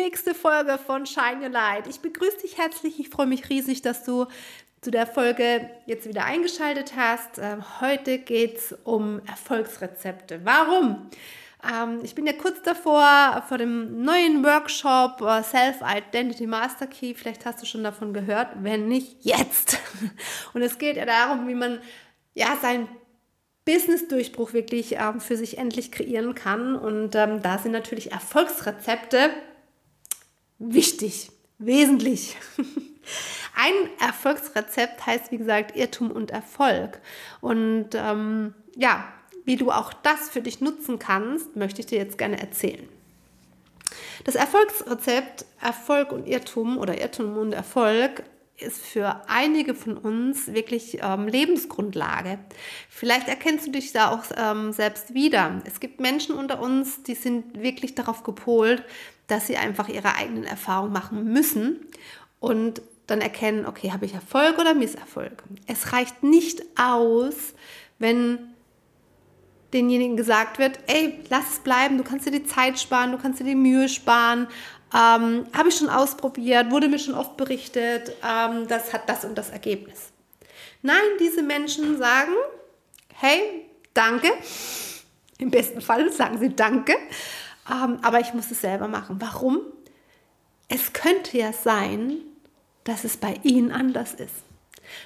[0.00, 1.86] nächste Folge von Shine Your Light.
[1.86, 2.98] Ich begrüße dich herzlich.
[2.98, 4.26] Ich freue mich riesig, dass du
[4.80, 7.38] zu der Folge jetzt wieder eingeschaltet hast.
[7.38, 10.40] Ähm, heute geht es um Erfolgsrezepte.
[10.42, 11.10] Warum?
[11.70, 17.12] Ähm, ich bin ja kurz davor vor dem neuen Workshop äh, Self-Identity Master Key.
[17.12, 18.48] Vielleicht hast du schon davon gehört.
[18.62, 19.78] Wenn nicht, jetzt.
[20.54, 21.78] Und es geht ja darum, wie man
[22.32, 22.88] ja sein
[23.66, 26.74] Business-Durchbruch wirklich ähm, für sich endlich kreieren kann.
[26.74, 29.28] Und da sind natürlich Erfolgsrezepte
[30.60, 32.36] wichtig, wesentlich.
[33.56, 37.00] Ein Erfolgsrezept heißt, wie gesagt, Irrtum und Erfolg.
[37.40, 39.12] Und ähm, ja,
[39.44, 42.88] wie du auch das für dich nutzen kannst, möchte ich dir jetzt gerne erzählen.
[44.24, 48.22] Das Erfolgsrezept Erfolg und Irrtum oder Irrtum und Erfolg
[48.62, 52.38] ist für einige von uns wirklich ähm, Lebensgrundlage.
[52.88, 55.62] Vielleicht erkennst du dich da auch ähm, selbst wieder.
[55.64, 58.84] Es gibt Menschen unter uns, die sind wirklich darauf gepolt,
[59.26, 61.86] dass sie einfach ihre eigenen Erfahrungen machen müssen
[62.40, 65.42] und dann erkennen, okay, habe ich Erfolg oder Misserfolg.
[65.66, 67.54] Es reicht nicht aus,
[67.98, 68.38] wenn
[69.72, 73.40] denjenigen gesagt wird, ey, lass es bleiben, du kannst dir die Zeit sparen, du kannst
[73.40, 74.48] dir die Mühe sparen,
[74.94, 79.36] ähm, habe ich schon ausprobiert, wurde mir schon oft berichtet, ähm, das hat das und
[79.36, 80.10] das Ergebnis.
[80.82, 82.32] Nein, diese Menschen sagen,
[83.14, 84.28] hey, danke.
[85.38, 86.94] Im besten Fall sagen sie danke,
[87.70, 89.16] ähm, aber ich muss es selber machen.
[89.20, 89.60] Warum?
[90.68, 92.18] Es könnte ja sein,
[92.84, 94.49] dass es bei ihnen anders ist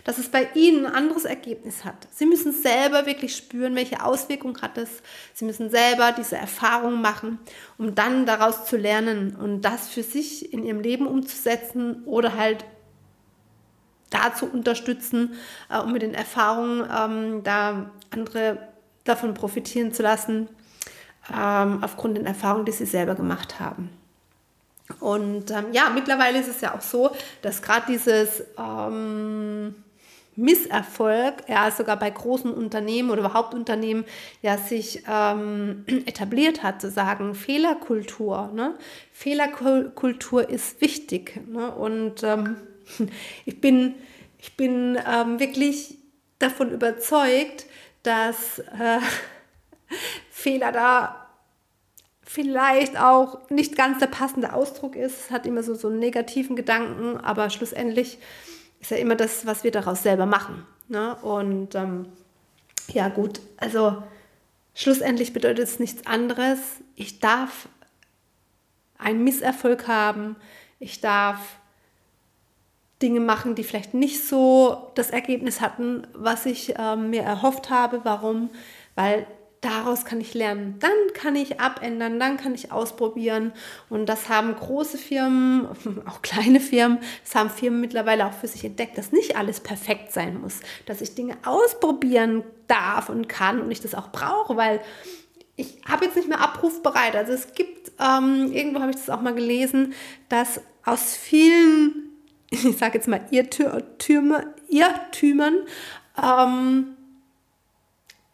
[0.05, 2.09] dass es bei ihnen ein anderes Ergebnis hat.
[2.11, 5.03] Sie müssen selber wirklich spüren, welche Auswirkungen hat es.
[5.33, 7.39] Sie müssen selber diese Erfahrung machen,
[7.79, 12.65] um dann daraus zu lernen und das für sich in ihrem Leben umzusetzen oder halt
[14.11, 15.35] dazu unterstützen,
[15.71, 18.69] äh, um mit den Erfahrungen ähm, da andere
[19.05, 20.49] davon profitieren zu lassen,
[21.33, 23.91] ähm, aufgrund der Erfahrungen, die sie selber gemacht haben.
[25.01, 29.75] Und ähm, ja, mittlerweile ist es ja auch so, dass gerade dieses ähm,
[30.37, 34.05] Misserfolg, ja sogar bei großen Unternehmen oder überhaupt Unternehmen,
[34.43, 38.51] ja sich ähm, etabliert hat, zu sagen, Fehlerkultur.
[38.53, 38.75] Ne?
[39.13, 41.41] Fehlerkultur ist wichtig.
[41.49, 41.71] Ne?
[41.71, 42.57] Und ähm,
[43.47, 43.95] ich bin,
[44.39, 45.99] ich bin ähm, wirklich
[46.39, 47.67] davon überzeugt,
[48.03, 48.99] dass äh,
[50.31, 51.24] Fehler da
[52.35, 55.31] vielleicht auch nicht ganz der passende Ausdruck ist.
[55.31, 58.19] Hat immer so, so einen negativen Gedanken, aber schlussendlich
[58.81, 60.67] ist ja immer das, was wir daraus selber machen.
[60.89, 61.15] Ne?
[61.23, 62.07] Und ähm,
[62.89, 64.03] ja gut, also
[64.75, 66.59] schlussendlich bedeutet es nichts anderes.
[66.97, 67.69] Ich darf
[68.99, 70.35] einen Misserfolg haben.
[70.81, 71.39] Ich darf
[73.01, 78.01] Dinge machen, die vielleicht nicht so das Ergebnis hatten, was ich ähm, mir erhofft habe.
[78.03, 78.51] Warum?
[78.97, 79.25] Weil
[79.65, 80.77] daraus kann ich lernen.
[80.81, 83.53] Dann kann ich abändern, dann kann ich ausprobieren.
[83.89, 85.69] Und das haben große Firmen,
[86.07, 90.13] auch kleine Firmen, das haben Firmen mittlerweile auch für sich entdeckt, dass nicht alles perfekt
[90.13, 94.81] sein muss, dass ich Dinge ausprobieren darf und kann und ich das auch brauche, weil
[95.57, 97.15] ich habe jetzt nicht mehr abrufbereit.
[97.15, 99.95] Also es gibt, ähm, irgendwo habe ich das auch mal gelesen,
[100.29, 102.11] dass aus vielen,
[102.51, 105.55] ich sage jetzt mal Irrtümern, Irrtümern
[106.23, 106.94] ähm,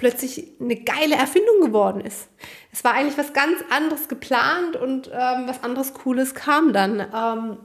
[0.00, 2.28] plötzlich eine geile Erfindung geworden ist.
[2.72, 7.00] Es war eigentlich was ganz anderes geplant und ähm, was anderes Cooles kam dann.
[7.14, 7.58] Ähm,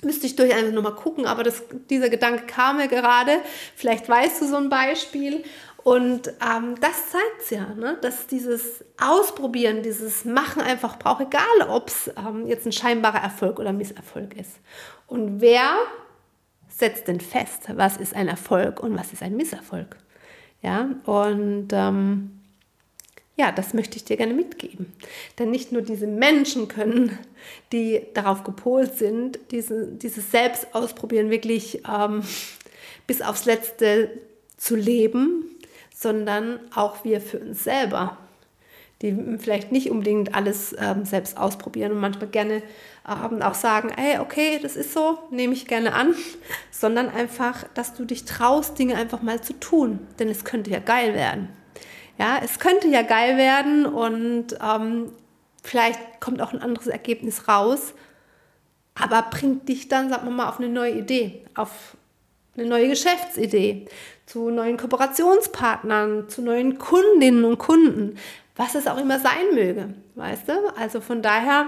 [0.00, 3.40] müsste ich durch einfach nochmal gucken, aber das, dieser Gedanke kam mir gerade.
[3.74, 5.42] Vielleicht weißt du so ein Beispiel.
[5.82, 7.98] Und ähm, das zeigt es ja, ne?
[8.00, 13.58] dass dieses Ausprobieren, dieses Machen einfach braucht, egal ob es ähm, jetzt ein scheinbarer Erfolg
[13.58, 14.60] oder Misserfolg ist.
[15.08, 15.78] Und wer
[16.68, 19.96] setzt denn fest, was ist ein Erfolg und was ist ein Misserfolg?
[20.66, 22.40] Ja, und ähm,
[23.36, 24.92] ja, das möchte ich dir gerne mitgeben.
[25.38, 27.16] Denn nicht nur diese Menschen können,
[27.70, 32.22] die darauf gepolt sind, diese, dieses Selbst ausprobieren, wirklich ähm,
[33.06, 34.10] bis aufs Letzte
[34.56, 35.44] zu leben,
[35.94, 38.18] sondern auch wir für uns selber
[39.02, 42.62] die vielleicht nicht unbedingt alles ähm, selbst ausprobieren und manchmal gerne
[43.06, 46.14] ähm, auch sagen, hey, okay, das ist so, nehme ich gerne an,
[46.70, 50.78] sondern einfach, dass du dich traust, Dinge einfach mal zu tun, denn es könnte ja
[50.78, 51.50] geil werden.
[52.18, 55.12] Ja, es könnte ja geil werden und ähm,
[55.62, 57.92] vielleicht kommt auch ein anderes Ergebnis raus,
[58.94, 61.98] aber bringt dich dann, sagen wir mal, auf eine neue Idee, auf
[62.56, 63.86] eine neue Geschäftsidee,
[64.26, 68.16] zu neuen Kooperationspartnern, zu neuen Kundinnen und Kunden
[68.56, 70.52] was es auch immer sein möge, weißt du?
[70.76, 71.66] Also von daher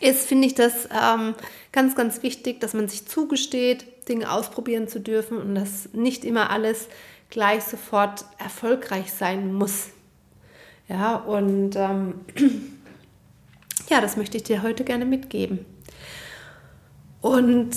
[0.00, 1.34] ist, finde ich das ähm,
[1.72, 6.50] ganz, ganz wichtig, dass man sich zugesteht, Dinge ausprobieren zu dürfen und dass nicht immer
[6.50, 6.88] alles
[7.30, 9.90] gleich sofort erfolgreich sein muss.
[10.88, 12.20] Ja, und ähm,
[13.88, 15.64] ja, das möchte ich dir heute gerne mitgeben.
[17.20, 17.70] Und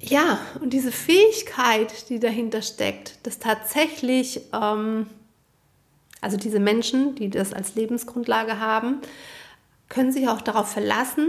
[0.00, 5.06] ja, und diese Fähigkeit, die dahinter steckt, dass tatsächlich, ähm,
[6.20, 9.00] also diese Menschen, die das als Lebensgrundlage haben,
[9.88, 11.28] können sich auch darauf verlassen,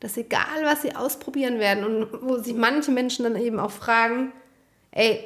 [0.00, 4.32] dass egal was sie ausprobieren werden und wo sich manche Menschen dann eben auch fragen,
[4.92, 5.24] ey,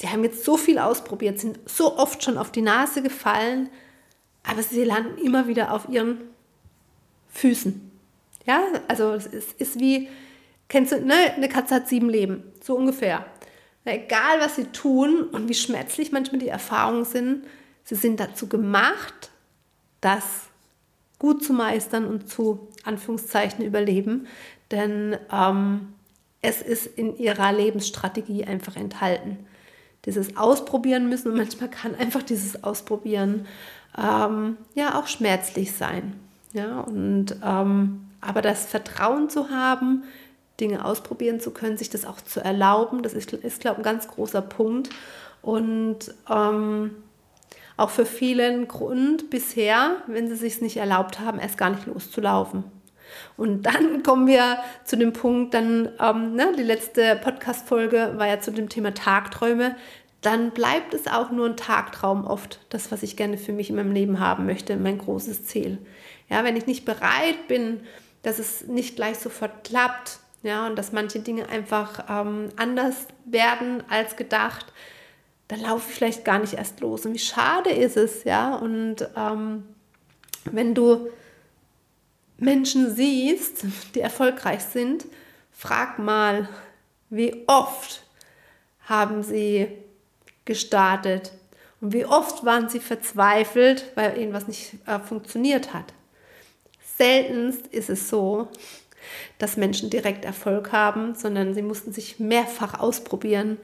[0.00, 3.68] die haben jetzt so viel ausprobiert, sind so oft schon auf die Nase gefallen,
[4.42, 6.20] aber sie landen immer wieder auf ihren
[7.32, 7.90] Füßen.
[8.46, 10.08] Ja, also es ist, ist wie,
[10.72, 13.26] kennst du, ne, eine Katze hat sieben Leben, so ungefähr.
[13.84, 17.44] Na, egal, was sie tun und wie schmerzlich manchmal die Erfahrungen sind,
[17.84, 19.30] sie sind dazu gemacht,
[20.00, 20.24] das
[21.18, 24.26] gut zu meistern und zu Anführungszeichen überleben,
[24.70, 25.92] denn ähm,
[26.40, 29.46] es ist in ihrer Lebensstrategie einfach enthalten.
[30.06, 33.46] Dieses Ausprobieren müssen und manchmal kann einfach dieses Ausprobieren
[33.96, 36.14] ähm, ja auch schmerzlich sein.
[36.54, 40.04] Ja, und ähm, aber das Vertrauen zu haben,
[40.60, 43.90] Dinge ausprobieren zu können, sich das auch zu erlauben, das ist, ist glaube ich, ein
[43.90, 44.90] ganz großer Punkt.
[45.40, 46.92] Und ähm,
[47.76, 52.64] auch für viele Grund bisher, wenn sie sich nicht erlaubt haben, erst gar nicht loszulaufen.
[53.36, 58.40] Und dann kommen wir zu dem Punkt, dann, ähm, ne, die letzte Podcast-Folge war ja
[58.40, 59.76] zu dem Thema Tagträume.
[60.20, 63.76] Dann bleibt es auch nur ein Tagtraum oft, das, was ich gerne für mich in
[63.76, 65.78] meinem Leben haben möchte, mein großes Ziel.
[66.28, 67.80] Ja, wenn ich nicht bereit bin,
[68.22, 73.82] dass es nicht gleich sofort klappt, ja, und dass manche Dinge einfach ähm, anders werden
[73.88, 74.66] als gedacht,
[75.48, 77.06] dann laufe ich vielleicht gar nicht erst los.
[77.06, 78.56] Und wie schade ist es, ja.
[78.56, 79.64] Und ähm,
[80.44, 81.08] wenn du
[82.38, 85.06] Menschen siehst, die erfolgreich sind,
[85.52, 86.48] frag mal,
[87.10, 88.02] wie oft
[88.86, 89.68] haben sie
[90.44, 91.32] gestartet
[91.80, 95.92] und wie oft waren sie verzweifelt, weil irgendwas nicht äh, funktioniert hat.
[96.96, 98.48] Seltenst ist es so,
[99.38, 103.58] dass Menschen direkt Erfolg haben, sondern sie mussten sich mehrfach ausprobieren,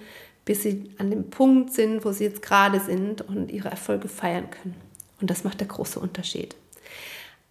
[0.44, 4.50] bis sie an dem Punkt sind, wo sie jetzt gerade sind und ihre Erfolge feiern
[4.50, 4.76] können.
[5.20, 6.54] Und das macht der große Unterschied.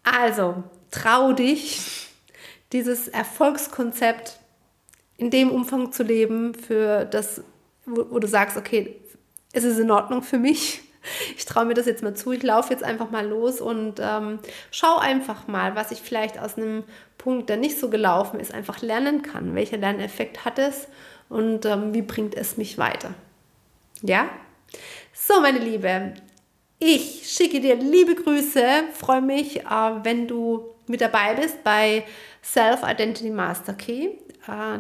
[0.04, 2.08] Also, trau dich,
[2.72, 4.40] dieses Erfolgskonzept
[5.18, 7.42] in dem Umfang zu leben, für das,
[7.86, 8.96] wo, wo du sagst, okay,
[9.52, 10.82] es ist in Ordnung für mich.
[11.36, 12.32] Ich traue mir das jetzt mal zu.
[12.32, 14.40] Ich laufe jetzt einfach mal los und ähm,
[14.72, 16.84] schau einfach mal, was ich vielleicht aus einem
[17.18, 19.56] Punkt, der nicht so gelaufen ist, einfach lernen kann.
[19.56, 20.88] Welcher Lerneffekt hat es
[21.30, 23.14] und ähm, wie bringt es mich weiter.
[24.02, 24.30] Ja?
[25.14, 26.14] So, meine Liebe,
[26.80, 28.64] ich schicke dir liebe Grüße,
[28.94, 32.04] freue mich, äh, wenn du mit dabei bist bei
[32.44, 34.10] Self Identity Master Key.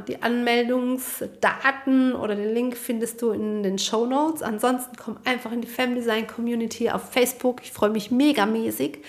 [0.07, 4.41] Die Anmeldungsdaten oder den Link findest du in den Show Notes.
[4.41, 7.61] Ansonsten komm einfach in die Family Design Community auf Facebook.
[7.63, 8.99] Ich freue mich megamäßig.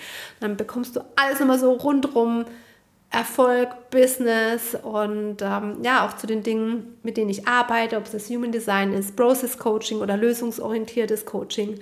[0.41, 2.45] Dann bekommst du alles immer so rundrum
[3.11, 8.11] Erfolg, Business und ähm, ja, auch zu den Dingen, mit denen ich arbeite, ob es
[8.11, 11.79] das Human Design ist, Process Coaching oder lösungsorientiertes Coaching.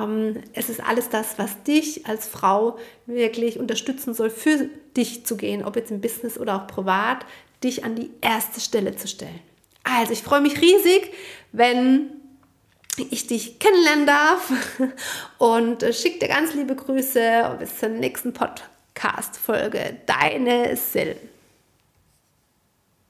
[0.00, 5.36] Ähm, es ist alles das, was dich als Frau wirklich unterstützen soll, für dich zu
[5.36, 7.26] gehen, ob jetzt im Business oder auch privat,
[7.64, 9.40] dich an die erste Stelle zu stellen.
[9.82, 11.12] Also ich freue mich riesig,
[11.52, 12.10] wenn
[13.10, 14.52] ich dich kennenlernen darf
[15.38, 18.70] und äh, schicke dir ganz liebe Grüße und bis zur nächsten Podcast.
[18.94, 19.96] Podcast-Folge.
[20.06, 21.18] Deine Sil.